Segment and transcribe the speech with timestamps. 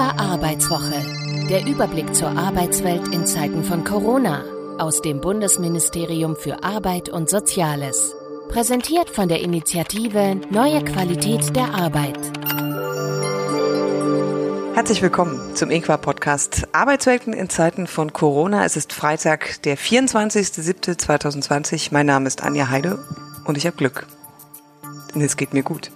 [0.00, 1.04] INQUA Arbeitswoche.
[1.50, 4.42] Der Überblick zur Arbeitswelt in Zeiten von Corona
[4.78, 8.14] aus dem Bundesministerium für Arbeit und Soziales.
[8.48, 12.18] Präsentiert von der Initiative Neue Qualität der Arbeit.
[14.74, 18.64] Herzlich willkommen zum INQUA Podcast Arbeitswelten in Zeiten von Corona.
[18.64, 21.88] Es ist Freitag, der 24.07.2020.
[21.90, 22.98] Mein Name ist Anja Heide
[23.44, 24.06] und ich habe Glück.
[25.14, 25.90] Es geht mir gut.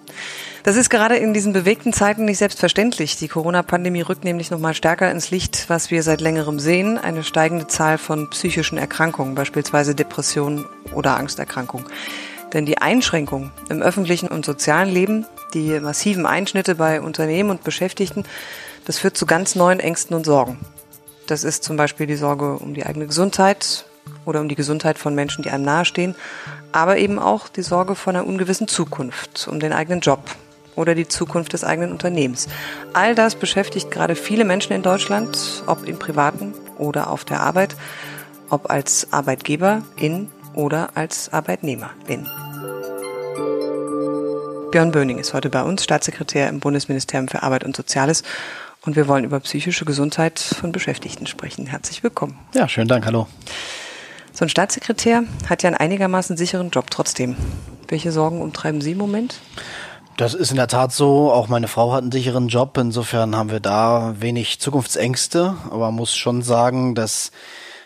[0.64, 3.18] Das ist gerade in diesen bewegten Zeiten nicht selbstverständlich.
[3.18, 6.96] Die Corona-Pandemie rückt nämlich noch mal stärker ins Licht, was wir seit längerem sehen.
[6.96, 10.64] Eine steigende Zahl von psychischen Erkrankungen, beispielsweise Depressionen
[10.94, 11.86] oder Angsterkrankungen.
[12.54, 18.24] Denn die Einschränkungen im öffentlichen und sozialen Leben, die massiven Einschnitte bei Unternehmen und Beschäftigten,
[18.86, 20.58] das führt zu ganz neuen Ängsten und Sorgen.
[21.26, 23.84] Das ist zum Beispiel die Sorge um die eigene Gesundheit
[24.24, 26.14] oder um die Gesundheit von Menschen, die einem nahestehen,
[26.72, 30.22] aber eben auch die Sorge vor einer ungewissen Zukunft, um den eigenen Job,
[30.76, 32.48] oder die Zukunft des eigenen Unternehmens.
[32.92, 37.76] All das beschäftigt gerade viele Menschen in Deutschland, ob im privaten oder auf der Arbeit,
[38.50, 42.28] ob als Arbeitgeberin oder als Arbeitnehmerin.
[44.70, 48.24] Björn Böning ist heute bei uns, Staatssekretär im Bundesministerium für Arbeit und Soziales.
[48.84, 51.66] Und wir wollen über psychische Gesundheit von Beschäftigten sprechen.
[51.66, 52.36] Herzlich willkommen.
[52.54, 53.06] Ja, schönen Dank.
[53.06, 53.28] Hallo.
[54.32, 57.36] So ein Staatssekretär hat ja einen einigermaßen sicheren Job trotzdem.
[57.86, 59.40] Welche Sorgen umtreiben Sie im Moment?
[60.16, 61.32] Das ist in der Tat so.
[61.32, 62.78] Auch meine Frau hat einen sicheren Job.
[62.78, 65.56] Insofern haben wir da wenig Zukunftsängste.
[65.70, 67.32] Aber man muss schon sagen, dass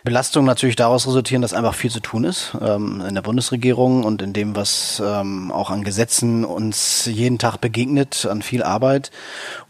[0.04, 4.22] Belastungen natürlich daraus resultieren, dass einfach viel zu tun ist ähm, in der Bundesregierung und
[4.22, 9.10] in dem, was ähm, auch an Gesetzen uns jeden Tag begegnet, an viel Arbeit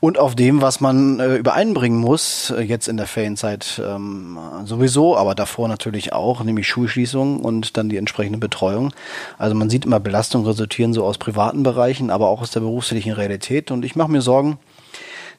[0.01, 5.17] und auf dem, was man äh, übereinbringen muss, äh, jetzt in der Ferienzeit ähm, sowieso,
[5.17, 8.93] aber davor natürlich auch, nämlich Schulschließung und dann die entsprechende Betreuung.
[9.39, 13.13] Also man sieht immer, Belastungen resultieren so aus privaten Bereichen, aber auch aus der beruflichen
[13.13, 14.59] Realität und ich mache mir Sorgen,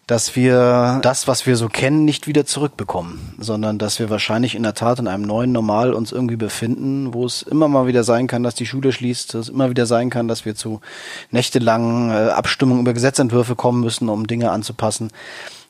[0.09, 4.63] dass wir das, was wir so kennen, nicht wieder zurückbekommen, sondern dass wir wahrscheinlich in
[4.63, 8.25] der Tat in einem neuen Normal uns irgendwie befinden, wo es immer mal wieder sein
[8.25, 10.81] kann, dass die Schule schließt, dass es immer wieder sein kann, dass wir zu
[11.29, 15.11] nächtelangen äh, Abstimmungen über Gesetzentwürfe kommen müssen, um Dinge anzupassen.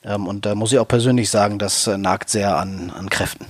[0.05, 3.45] Ähm, und da muss ich auch persönlich sagen, das äh, nagt sehr an, an Kräften.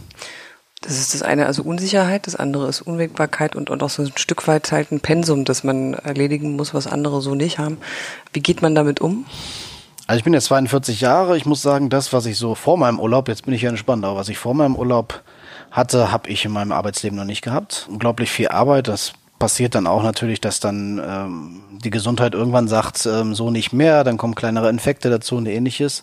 [0.81, 4.11] Das ist das eine, also Unsicherheit, das andere ist Unwägbarkeit und, und auch so ein
[4.15, 7.77] Stück weit halt ein Pensum, das man erledigen muss, was andere so nicht haben.
[8.33, 9.25] Wie geht man damit um?
[10.09, 11.37] Also ich bin jetzt 42 Jahre.
[11.37, 14.03] Ich muss sagen, das, was ich so vor meinem Urlaub, jetzt bin ich ja entspannt,
[14.03, 15.21] aber was ich vor meinem Urlaub
[15.69, 17.85] hatte, habe ich in meinem Arbeitsleben noch nicht gehabt.
[17.91, 18.87] Unglaublich viel Arbeit.
[18.87, 23.71] Das passiert dann auch natürlich, dass dann ähm, die Gesundheit irgendwann sagt, ähm, so nicht
[23.71, 24.03] mehr.
[24.03, 26.01] Dann kommen kleinere Infekte dazu und ähnliches.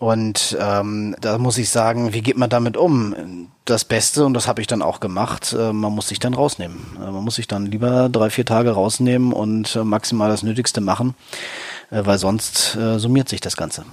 [0.00, 3.48] Und ähm, da muss ich sagen, wie geht man damit um?
[3.64, 6.96] Das Beste, und das habe ich dann auch gemacht, äh, man muss sich dann rausnehmen.
[6.96, 10.80] Äh, man muss sich dann lieber drei, vier Tage rausnehmen und äh, maximal das Nötigste
[10.80, 11.14] machen
[11.90, 13.84] äh, weil sonst äh, summiert sich das Ganze.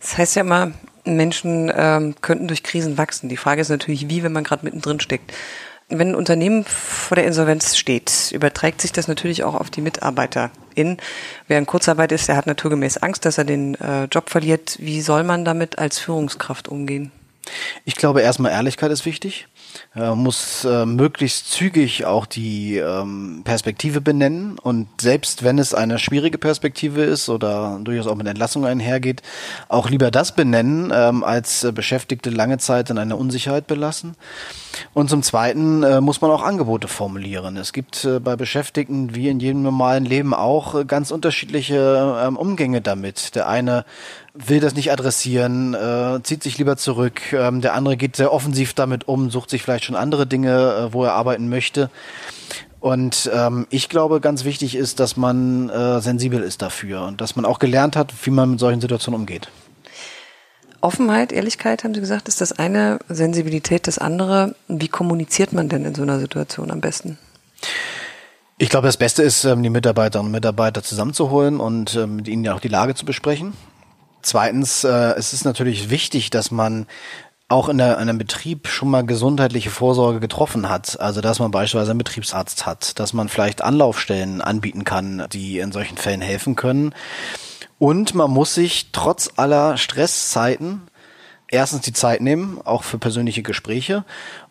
[0.00, 0.72] Das heißt ja immer,
[1.04, 3.28] Menschen ähm, könnten durch Krisen wachsen.
[3.28, 5.32] Die Frage ist natürlich, wie, wenn man gerade mittendrin steckt.
[5.88, 9.82] Wenn ein Unternehmen vor der Insolvenz steht, überträgt sich das natürlich auch auf die
[10.76, 10.98] MitarbeiterInnen.
[11.48, 14.76] Wer in Kurzarbeit ist, der hat naturgemäß Angst, dass er den äh, Job verliert.
[14.80, 17.10] Wie soll man damit als Führungskraft umgehen?
[17.84, 19.46] Ich glaube, erstmal Ehrlichkeit ist wichtig
[19.94, 25.98] äh, muss äh, möglichst zügig auch die ähm, Perspektive benennen und selbst wenn es eine
[25.98, 29.22] schwierige Perspektive ist oder durchaus auch mit Entlassung einhergeht,
[29.68, 34.16] auch lieber das benennen, ähm, als äh, Beschäftigte lange Zeit in einer Unsicherheit belassen.
[34.94, 37.56] Und zum Zweiten äh, muss man auch Angebote formulieren.
[37.56, 42.36] Es gibt äh, bei Beschäftigten wie in jedem normalen Leben auch äh, ganz unterschiedliche ähm,
[42.36, 43.34] Umgänge damit.
[43.34, 43.84] Der eine
[44.34, 47.32] will das nicht adressieren, äh, zieht sich lieber zurück.
[47.32, 50.92] Ähm, der andere geht sehr offensiv damit um, sucht sich vielleicht schon andere Dinge, äh,
[50.92, 51.90] wo er arbeiten möchte.
[52.80, 57.34] Und ähm, ich glaube, ganz wichtig ist, dass man äh, sensibel ist dafür und dass
[57.34, 59.48] man auch gelernt hat, wie man mit solchen Situationen umgeht.
[60.86, 64.54] Offenheit, Ehrlichkeit, haben Sie gesagt, ist das eine, Sensibilität das andere.
[64.68, 67.18] Wie kommuniziert man denn in so einer Situation am besten?
[68.58, 72.44] Ich glaube, das Beste ist, ähm, die Mitarbeiterinnen und Mitarbeiter zusammenzuholen und ähm, mit ihnen
[72.44, 73.52] ja auch die Lage zu besprechen.
[74.22, 76.86] Zweitens, äh, es ist natürlich wichtig, dass man
[77.48, 80.98] auch in, einem Betrieb schon mal gesundheitliche Vorsorge getroffen hat.
[81.00, 85.70] Also dass man beispielsweise einen Betriebsarzt hat, dass man vielleicht Anlaufstellen anbieten kann, die in
[85.70, 86.94] solchen Fällen helfen können.
[87.78, 90.82] Und man muss sich trotz aller Stresszeiten
[91.48, 94.04] erstens die Zeit nehmen, auch für persönliche Gespräche.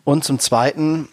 [0.04, 1.08] Und zum Zweiten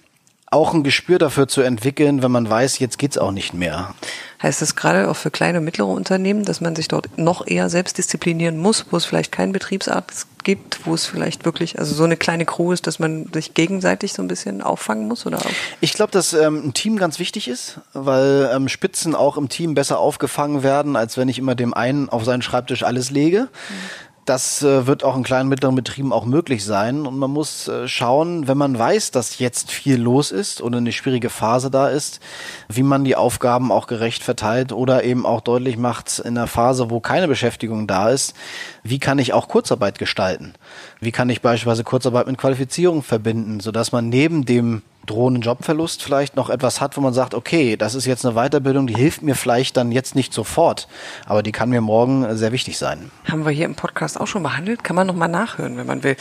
[0.54, 3.94] auch ein Gespür dafür zu entwickeln, wenn man weiß, jetzt geht's auch nicht mehr.
[4.42, 7.70] Heißt das gerade auch für kleine und mittlere Unternehmen, dass man sich dort noch eher
[7.70, 12.04] selbst disziplinieren muss, wo es vielleicht keinen Betriebsarzt gibt, wo es vielleicht wirklich, also so
[12.04, 15.26] eine kleine Crew ist, dass man sich gegenseitig so ein bisschen auffangen muss?
[15.26, 15.40] Oder?
[15.80, 19.76] Ich glaube, dass ähm, ein Team ganz wichtig ist, weil ähm, Spitzen auch im Team
[19.76, 23.44] besser aufgefangen werden, als wenn ich immer dem einen auf seinen Schreibtisch alles lege.
[23.44, 27.06] Mhm Das äh, wird auch in kleinen mittleren Betrieben auch möglich sein.
[27.06, 30.94] Und man muss äh, schauen, wenn man weiß, dass jetzt viel los ist oder eine
[30.94, 32.22] schwierige Phase da ist,
[32.70, 36.90] wie man die Aufgaben auch gerecht verteilt oder eben auch deutlich macht in der Phase,
[36.90, 38.34] wo keine Beschäftigung da ist,
[38.82, 40.54] wie kann ich auch Kurzarbeit gestalten?
[41.02, 46.36] Wie kann ich beispielsweise Kurzarbeit mit Qualifizierung verbinden, sodass man neben dem drohenden Jobverlust vielleicht
[46.36, 49.36] noch etwas hat, wo man sagt, okay, das ist jetzt eine Weiterbildung, die hilft mir
[49.36, 50.88] vielleicht dann jetzt nicht sofort,
[51.26, 53.12] aber die kann mir morgen sehr wichtig sein.
[53.30, 56.16] Haben wir hier im Podcast auch schon behandelt, kann man nochmal nachhören, wenn man will.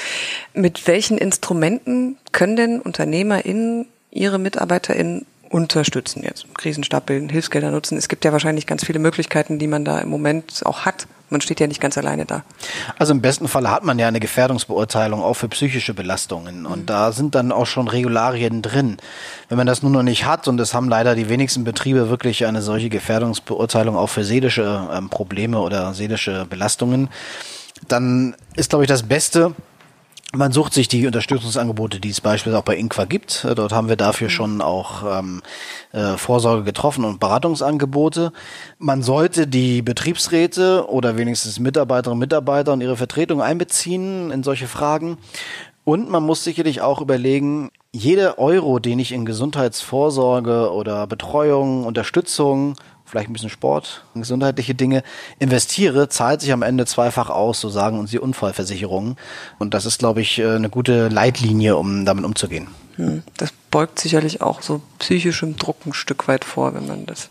[0.55, 6.46] Mit welchen Instrumenten können denn UnternehmerInnen ihre MitarbeiterInnen unterstützen jetzt?
[6.55, 7.99] Krisenstab Hilfsgelder nutzen.
[7.99, 11.06] Es gibt ja wahrscheinlich ganz viele Möglichkeiten, die man da im Moment auch hat.
[11.32, 12.44] Man steht ja nicht ganz alleine da.
[12.99, 16.67] Also im besten Fall hat man ja eine Gefährdungsbeurteilung auch für psychische Belastungen.
[16.67, 16.87] Und mhm.
[16.87, 18.99] da sind dann auch schon Regularien drin.
[19.49, 22.46] Wenn man das nun noch nicht hat, und es haben leider die wenigsten Betriebe wirklich
[22.46, 27.08] eine solche Gefährdungsbeurteilung auch für seelische ähm, Probleme oder seelische Belastungen,
[27.88, 29.55] dann ist, glaube ich, das Beste,
[30.34, 33.44] man sucht sich die Unterstützungsangebote, die es beispielsweise auch bei Inqua gibt.
[33.44, 34.32] Äh, dort haben wir dafür mhm.
[34.32, 35.43] schon auch ähm,
[35.93, 38.32] äh, Vorsorge getroffen und Beratungsangebote.
[38.79, 44.67] Man sollte die Betriebsräte oder wenigstens Mitarbeiterinnen und Mitarbeiter und ihre Vertretung einbeziehen in solche
[44.67, 45.19] Fragen.
[45.84, 52.76] Und man muss sicherlich auch überlegen, jeder Euro, den ich in Gesundheitsvorsorge oder Betreuung, Unterstützung
[53.12, 55.03] vielleicht ein bisschen Sport, gesundheitliche Dinge
[55.38, 59.17] investiere, zahlt sich am Ende zweifach aus, so sagen uns die Unfallversicherungen.
[59.59, 62.69] Und das ist, glaube ich, äh, eine gute Leitlinie, um damit umzugehen.
[62.97, 67.29] Hm, das beugt sicherlich auch so psychischem Druck ein Stück weit vor, wenn man das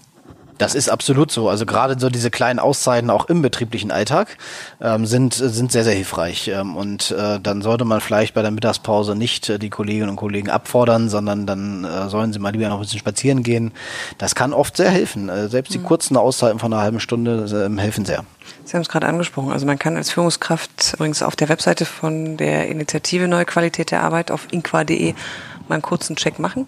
[0.61, 1.49] das ist absolut so.
[1.49, 4.37] Also gerade so diese kleinen Auszeiten auch im betrieblichen Alltag
[4.79, 6.49] ähm, sind, sind sehr, sehr hilfreich.
[6.49, 10.17] Ähm, und äh, dann sollte man vielleicht bei der Mittagspause nicht äh, die Kolleginnen und
[10.17, 13.71] Kollegen abfordern, sondern dann äh, sollen sie mal lieber noch ein bisschen spazieren gehen.
[14.19, 15.29] Das kann oft sehr helfen.
[15.29, 15.85] Äh, selbst die mhm.
[15.85, 18.23] kurzen Auszeiten von einer halben Stunde äh, helfen sehr.
[18.63, 19.51] Sie haben es gerade angesprochen.
[19.51, 24.03] Also man kann als Führungskraft übrigens auf der Webseite von der Initiative Neue Qualität der
[24.03, 25.13] Arbeit auf inqua.de
[25.67, 26.67] mal einen kurzen Check machen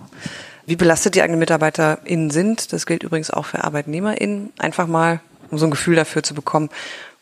[0.65, 2.73] wie belastet die eigenen MitarbeiterInnen sind.
[2.73, 4.53] Das gilt übrigens auch für ArbeitnehmerInnen.
[4.57, 5.19] Einfach mal,
[5.51, 6.69] um so ein Gefühl dafür zu bekommen,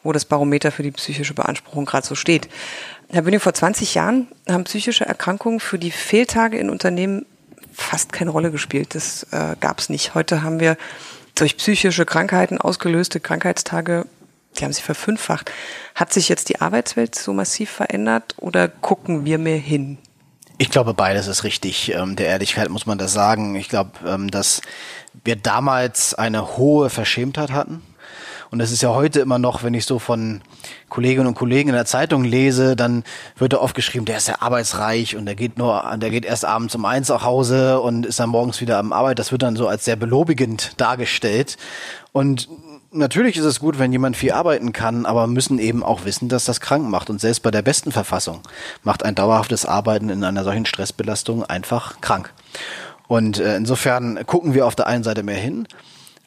[0.03, 2.49] wo das Barometer für die psychische Beanspruchung gerade so steht.
[3.09, 7.25] Herr Böning, vor 20 Jahren haben psychische Erkrankungen für die Fehltage in Unternehmen
[7.73, 8.95] fast keine Rolle gespielt.
[8.95, 10.15] Das äh, gab es nicht.
[10.15, 10.77] Heute haben wir
[11.35, 14.05] durch psychische Krankheiten ausgelöste Krankheitstage,
[14.57, 15.51] die haben sich verfünffacht.
[15.95, 19.97] Hat sich jetzt die Arbeitswelt so massiv verändert oder gucken wir mehr hin?
[20.61, 21.91] Ich glaube, beides ist richtig.
[21.91, 23.55] Ähm, der Ehrlichkeit muss man das sagen.
[23.55, 24.61] Ich glaube, ähm, dass
[25.23, 27.81] wir damals eine hohe Verschämtheit hatten.
[28.51, 30.41] Und das ist ja heute immer noch, wenn ich so von
[30.89, 33.05] Kolleginnen und Kollegen in der Zeitung lese, dann
[33.37, 36.43] wird da oft geschrieben, der ist ja arbeitsreich und der geht nur, der geht erst
[36.43, 39.19] abends um eins nach Hause und ist dann morgens wieder am Arbeit.
[39.19, 41.57] Das wird dann so als sehr belobigend dargestellt.
[42.11, 42.49] Und
[42.91, 46.43] natürlich ist es gut, wenn jemand viel arbeiten kann, aber müssen eben auch wissen, dass
[46.43, 47.09] das krank macht.
[47.09, 48.41] Und selbst bei der besten Verfassung
[48.83, 52.33] macht ein dauerhaftes Arbeiten in einer solchen Stressbelastung einfach krank.
[53.07, 55.67] Und äh, insofern gucken wir auf der einen Seite mehr hin.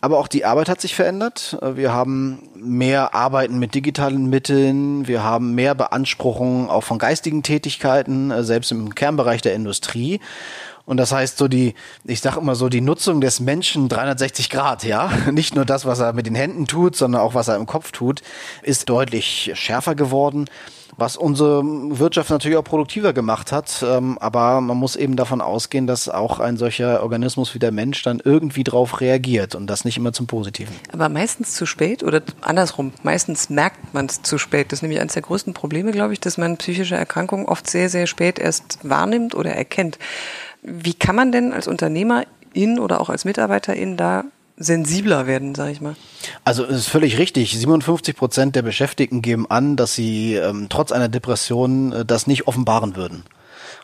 [0.05, 1.57] Aber auch die Arbeit hat sich verändert.
[1.63, 5.09] Wir haben mehr Arbeiten mit digitalen Mitteln.
[5.09, 10.21] Wir haben mehr Beanspruchungen auch von geistigen Tätigkeiten, äh, selbst im Kernbereich der Industrie.
[10.87, 14.85] Und das heißt so die, ich sage immer so die Nutzung des Menschen 360 Grad,
[14.85, 15.11] ja.
[15.33, 17.93] Nicht nur das, was er mit den Händen tut, sondern auch was er im Kopf
[17.93, 18.23] tut,
[18.63, 20.47] ist deutlich schärfer geworden
[20.97, 23.85] was unsere Wirtschaft natürlich auch produktiver gemacht hat.
[23.87, 28.03] Ähm, aber man muss eben davon ausgehen, dass auch ein solcher Organismus wie der Mensch
[28.03, 30.75] dann irgendwie drauf reagiert und das nicht immer zum Positiven.
[30.93, 34.73] Aber meistens zu spät oder andersrum, meistens merkt man es zu spät.
[34.73, 37.89] Das ist nämlich eines der größten Probleme, glaube ich, dass man psychische Erkrankungen oft sehr,
[37.89, 39.99] sehr spät erst wahrnimmt oder erkennt.
[40.65, 44.25] Wie kann man denn als Unternehmerin oder auch als Mitarbeiterin da
[44.57, 45.97] sensibler werden, sage ich mal.
[46.45, 47.59] Also es ist völlig richtig.
[47.59, 52.47] 57 Prozent der Beschäftigten geben an, dass sie ähm, trotz einer Depression äh, das nicht
[52.47, 53.25] offenbaren würden.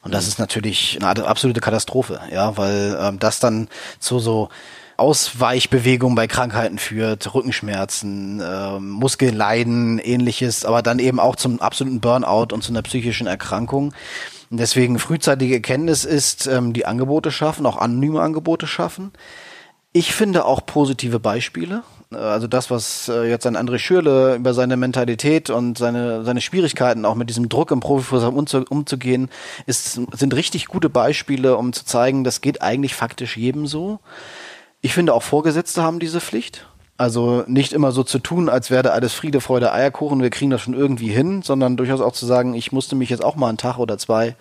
[0.03, 3.69] Und das ist natürlich eine absolute Katastrophe, ja, weil ähm, das dann
[3.99, 4.49] zu so
[4.97, 12.55] Ausweichbewegungen bei Krankheiten führt, Rückenschmerzen, äh, Muskelleiden, ähnliches, aber dann eben auch zum absoluten Burnout
[12.55, 13.93] und zu einer psychischen Erkrankung.
[14.51, 19.13] Und deswegen frühzeitige Erkenntnis ist, ähm, die Angebote schaffen, auch anonyme Angebote schaffen.
[19.93, 21.85] Ich finde auch positive Beispiele.
[22.13, 26.41] Äh, also das, was äh, jetzt ein André Schürle über seine Mentalität und seine, seine
[26.41, 29.31] Schwierigkeiten auch mit diesem Druck im Profifußball umzu, umzugehen,
[29.67, 34.01] ist, sind richtig gute Beispiele, um zu zeigen, das geht eigentlich faktisch jedem so.
[34.81, 36.67] Ich finde auch Vorgesetzte haben diese Pflicht.
[37.01, 40.61] Also nicht immer so zu tun, als wäre alles Friede, Freude, Eierkuchen, wir kriegen das
[40.61, 43.57] schon irgendwie hin, sondern durchaus auch zu sagen, ich musste mich jetzt auch mal einen
[43.57, 44.37] Tag oder zwei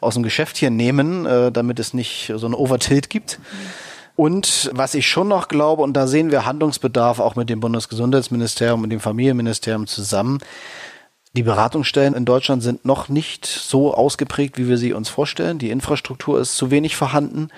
[0.00, 3.38] aus dem Geschäft hier nehmen, äh, damit es nicht so ein Overtilt gibt.
[4.16, 8.82] Und was ich schon noch glaube, und da sehen wir Handlungsbedarf auch mit dem Bundesgesundheitsministerium
[8.82, 10.40] und dem Familienministerium zusammen,
[11.36, 15.60] Die Beratungsstellen in Deutschland sind noch nicht so ausgeprägt, wie wir sie uns vorstellen.
[15.60, 17.50] Die Infrastruktur ist zu wenig vorhanden.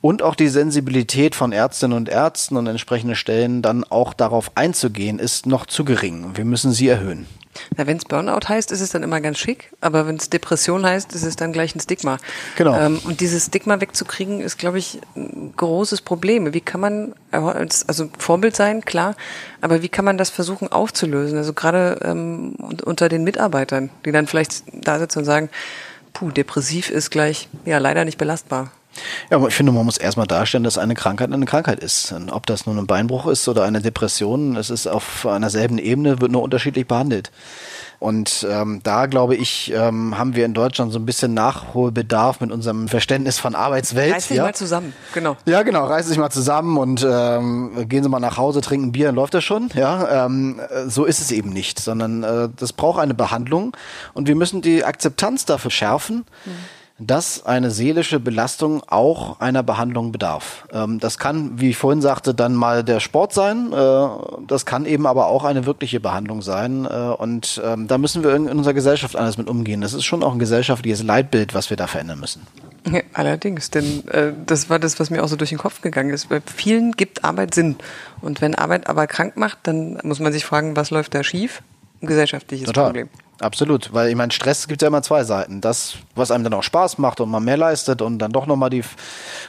[0.00, 5.18] Und auch die Sensibilität von Ärztinnen und Ärzten und entsprechende Stellen dann auch darauf einzugehen,
[5.18, 6.36] ist noch zu gering.
[6.36, 7.26] Wir müssen sie erhöhen.
[7.76, 10.86] Na, wenn es Burnout heißt, ist es dann immer ganz schick, aber wenn es Depression
[10.86, 12.18] heißt, ist es dann gleich ein Stigma.
[12.56, 12.78] Genau.
[12.78, 16.52] Ähm, und dieses Stigma wegzukriegen, ist, glaube ich, ein großes Problem.
[16.54, 19.16] Wie kann man, als, also Vorbild sein, klar,
[19.60, 21.38] aber wie kann man das versuchen aufzulösen?
[21.38, 22.54] Also gerade ähm,
[22.84, 25.50] unter den Mitarbeitern, die dann vielleicht da sitzen und sagen,
[26.12, 28.70] puh, depressiv ist gleich, ja, leider nicht belastbar.
[29.30, 32.12] Ja, aber ich finde, man muss erstmal darstellen, dass eine Krankheit eine Krankheit ist.
[32.12, 35.78] Und ob das nun ein Beinbruch ist oder eine Depression, es ist auf einer selben
[35.78, 37.30] Ebene, wird nur unterschiedlich behandelt.
[38.00, 42.50] Und ähm, da glaube ich, ähm, haben wir in Deutschland so ein bisschen Nachholbedarf mit
[42.50, 44.14] unserem Verständnis von Arbeitswelt.
[44.14, 44.44] Reiß dich ja?
[44.44, 45.36] mal zusammen, genau.
[45.44, 49.06] Ja, genau, reiß dich mal zusammen und ähm, gehen Sie mal nach Hause, trinken Bier,
[49.06, 49.68] dann läuft das schon.
[49.74, 53.76] Ja, ähm, so ist es eben nicht, sondern äh, das braucht eine Behandlung
[54.14, 56.24] und wir müssen die Akzeptanz dafür schärfen.
[56.46, 60.68] Mhm dass eine seelische Belastung auch einer Behandlung bedarf.
[60.72, 63.72] Ähm, das kann, wie ich vorhin sagte, dann mal der Sport sein.
[63.72, 64.08] Äh,
[64.46, 66.84] das kann eben aber auch eine wirkliche Behandlung sein.
[66.84, 69.80] Äh, und ähm, da müssen wir in unserer Gesellschaft anders mit umgehen.
[69.80, 72.46] Das ist schon auch ein gesellschaftliches Leitbild, was wir da verändern müssen.
[72.90, 76.10] Ja, allerdings, denn äh, das war das, was mir auch so durch den Kopf gegangen
[76.10, 76.28] ist.
[76.28, 77.76] Bei vielen gibt Arbeit Sinn.
[78.20, 81.62] Und wenn Arbeit aber krank macht, dann muss man sich fragen, was läuft da schief?
[82.02, 82.86] Ein gesellschaftliches Total.
[82.86, 83.08] Problem.
[83.40, 85.62] Absolut, weil ich meine, Stress gibt ja immer zwei Seiten.
[85.62, 88.68] Das, was einem dann auch Spaß macht und man mehr leistet und dann doch nochmal
[88.68, 88.84] die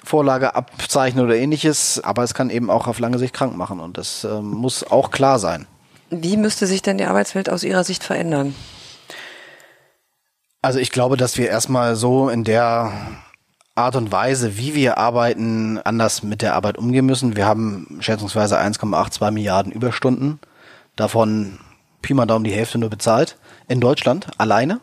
[0.04, 3.98] Vorlage abzeichnet oder ähnliches, aber es kann eben auch auf lange Sicht krank machen und
[3.98, 5.68] das ähm, muss auch klar sein.
[6.10, 8.56] Wie müsste sich denn die Arbeitswelt aus Ihrer Sicht verändern?
[10.62, 12.94] Also ich glaube, dass wir erstmal so in der
[13.76, 17.36] Art und Weise, wie wir arbeiten, anders mit der Arbeit umgehen müssen.
[17.36, 20.40] Wir haben schätzungsweise 1,82 Milliarden Überstunden.
[20.96, 21.58] Davon
[22.02, 23.38] Pi mal Daumen die Hälfte nur bezahlt
[23.72, 24.82] in Deutschland alleine.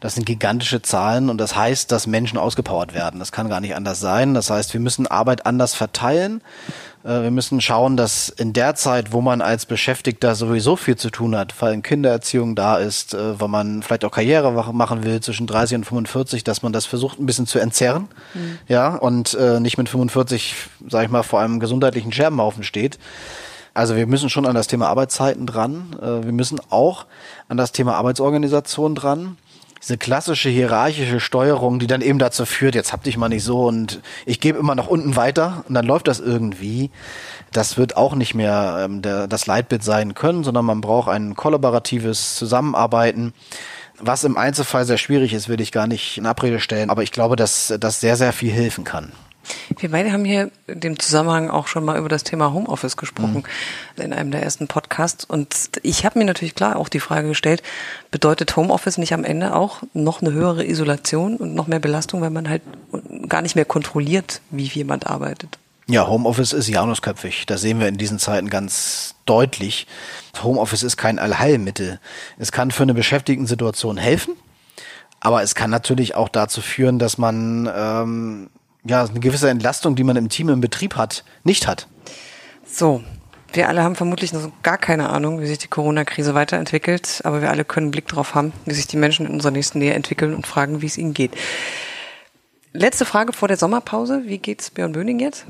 [0.00, 3.20] Das sind gigantische Zahlen und das heißt, dass Menschen ausgepowert werden.
[3.20, 4.34] Das kann gar nicht anders sein.
[4.34, 6.40] Das heißt, wir müssen Arbeit anders verteilen.
[7.04, 11.10] Äh, wir müssen schauen, dass in der Zeit, wo man als Beschäftigter sowieso viel zu
[11.10, 15.20] tun hat, weil in Kindererziehung da ist, äh, weil man vielleicht auch Karriere machen will
[15.20, 18.58] zwischen 30 und 45, dass man das versucht ein bisschen zu entzerren, mhm.
[18.66, 20.56] ja, und äh, nicht mit 45,
[20.88, 22.98] sag ich mal, vor einem gesundheitlichen Scherbenhaufen steht.
[23.74, 25.96] Also wir müssen schon an das Thema Arbeitszeiten dran.
[26.00, 27.06] Äh, wir müssen auch
[27.48, 29.36] an das Thema Arbeitsorganisation dran.
[29.82, 33.66] Diese klassische hierarchische Steuerung, die dann eben dazu führt, jetzt hab dich mal nicht so
[33.66, 36.90] und ich gebe immer nach unten weiter und dann läuft das irgendwie.
[37.50, 42.36] Das wird auch nicht mehr ähm, das Leitbild sein können, sondern man braucht ein kollaboratives
[42.36, 43.34] Zusammenarbeiten.
[43.98, 47.10] Was im Einzelfall sehr schwierig ist, will ich gar nicht in Abrede stellen, aber ich
[47.10, 49.12] glaube, dass das sehr, sehr viel helfen kann.
[49.78, 53.44] Wir beide haben hier in dem Zusammenhang auch schon mal über das Thema Homeoffice gesprochen
[53.96, 54.02] mhm.
[54.02, 55.24] in einem der ersten Podcasts.
[55.24, 57.62] Und ich habe mir natürlich klar auch die Frage gestellt,
[58.10, 62.30] bedeutet Homeoffice nicht am Ende auch noch eine höhere Isolation und noch mehr Belastung, weil
[62.30, 62.62] man halt
[63.28, 65.58] gar nicht mehr kontrolliert, wie jemand arbeitet?
[65.88, 67.46] Ja, Homeoffice ist janusköpfig.
[67.46, 69.86] Das sehen wir in diesen Zeiten ganz deutlich.
[70.42, 72.00] Homeoffice ist kein Allheilmittel.
[72.38, 74.34] Es kann für eine Beschäftigten-Situation helfen,
[75.20, 78.50] aber es kann natürlich auch dazu führen, dass man ähm,
[78.84, 81.88] ja, eine gewisse Entlastung, die man im Team, im Betrieb hat, nicht hat.
[82.66, 83.02] So.
[83.54, 87.50] Wir alle haben vermutlich noch gar keine Ahnung, wie sich die Corona-Krise weiterentwickelt, aber wir
[87.50, 90.34] alle können einen Blick darauf haben, wie sich die Menschen in unserer nächsten Nähe entwickeln
[90.34, 91.32] und fragen, wie es ihnen geht.
[92.72, 94.22] Letzte Frage vor der Sommerpause.
[94.24, 95.44] Wie geht's Björn Böning jetzt?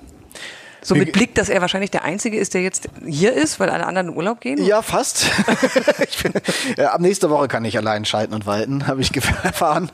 [0.84, 3.86] So mit Blick, dass er wahrscheinlich der Einzige ist, der jetzt hier ist, weil alle
[3.86, 4.62] anderen in Urlaub gehen?
[4.64, 5.26] Ja, fast.
[6.08, 6.32] ich bin,
[6.76, 9.90] ja, ab nächster Woche kann ich allein schalten und walten, habe ich erfahren.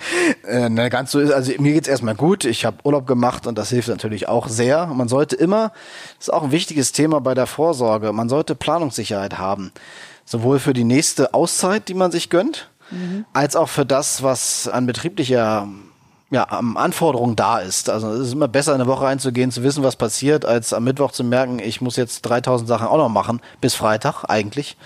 [0.46, 2.46] Äh, ne, ganz so ist, also mir geht's erstmal gut.
[2.46, 4.86] Ich habe Urlaub gemacht und das hilft natürlich auch sehr.
[4.86, 5.72] Man sollte immer,
[6.16, 9.72] das ist auch ein wichtiges Thema bei der Vorsorge, man sollte Planungssicherheit haben.
[10.24, 13.26] Sowohl für die nächste Auszeit, die man sich gönnt, mhm.
[13.34, 15.68] als auch für das, was an betrieblicher
[16.30, 17.88] ja, am Anforderungen da ist.
[17.88, 20.84] Also es ist immer besser, in eine Woche einzugehen, zu wissen, was passiert, als am
[20.84, 24.76] Mittwoch zu merken, ich muss jetzt 3000 Sachen auch noch machen, bis Freitag eigentlich.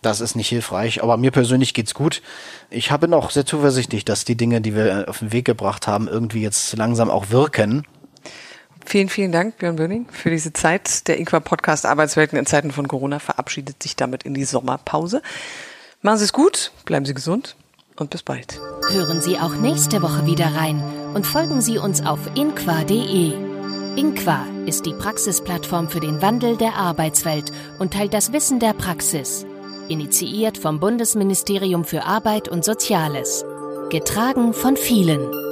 [0.00, 2.22] Das ist nicht hilfreich, aber mir persönlich geht's gut.
[2.70, 6.08] Ich habe noch sehr zuversichtlich, dass die Dinge, die wir auf den Weg gebracht haben,
[6.08, 7.86] irgendwie jetzt langsam auch wirken.
[8.86, 11.06] Vielen, vielen Dank, Björn Böning, für diese Zeit.
[11.08, 15.20] Der Inqua Podcast Arbeitswelten in Zeiten von Corona verabschiedet sich damit in die Sommerpause.
[16.00, 17.56] Machen Sie es gut, bleiben Sie gesund
[18.00, 18.60] und bis bald.
[18.90, 20.82] Hören Sie auch nächste Woche wieder rein
[21.14, 23.32] und folgen Sie uns auf inqua.de.
[23.96, 29.44] Inqua ist die Praxisplattform für den Wandel der Arbeitswelt und teilt das Wissen der Praxis.
[29.88, 33.44] Initiiert vom Bundesministerium für Arbeit und Soziales.
[33.90, 35.47] Getragen von vielen.